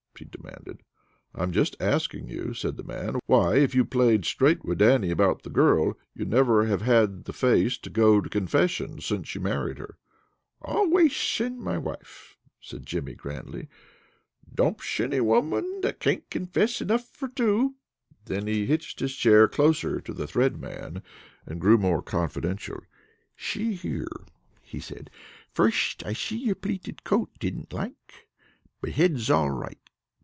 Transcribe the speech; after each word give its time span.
he 0.19 0.25
demanded. 0.25 0.83
"I'm 1.33 1.51
just 1.51 1.75
asking 1.79 2.27
you," 2.27 2.53
said 2.53 2.77
the 2.77 2.83
man, 2.83 3.17
"why, 3.25 3.55
if 3.55 3.73
you 3.73 3.83
played 3.83 4.23
straight 4.23 4.63
with 4.63 4.77
Dannie 4.77 5.09
about 5.09 5.41
the 5.41 5.49
girl, 5.49 5.97
you 6.13 6.25
never 6.25 6.65
have 6.67 6.83
had 6.83 7.23
the 7.23 7.33
face 7.33 7.75
to 7.79 7.89
go 7.89 8.21
to 8.21 8.29
confession 8.29 9.01
since 9.01 9.33
you 9.33 9.41
married 9.41 9.79
her." 9.79 9.97
"Alwaysh 10.61 11.35
send 11.37 11.59
my 11.59 11.79
wife," 11.79 12.37
said 12.59 12.85
Jimmy 12.85 13.15
grandly. 13.15 13.67
"Domsh 14.53 14.99
any 15.03 15.21
woman 15.21 15.79
that 15.81 15.99
can't 15.99 16.29
confiss 16.29 16.81
enough 16.83 17.07
for 17.09 17.27
two!" 17.27 17.73
Then 18.25 18.45
he 18.45 18.67
hitched 18.67 18.99
his 18.99 19.15
chair 19.15 19.47
closer 19.47 19.99
to 20.01 20.13
the 20.13 20.27
Thread 20.27 20.55
Man, 20.61 21.01
and 21.47 21.59
grew 21.59 21.79
more 21.79 22.03
confidential. 22.03 22.81
"Shee 23.35 23.73
here," 23.73 24.27
he 24.61 24.79
said. 24.79 25.09
"Firsht 25.51 26.05
I 26.05 26.13
see 26.13 26.37
your 26.37 26.53
pleated 26.55 27.03
coat, 27.03 27.31
didn't 27.39 27.73
like. 27.73 28.27
But 28.81 28.91
head's 28.91 29.31
all 29.31 29.49
right. 29.49 29.79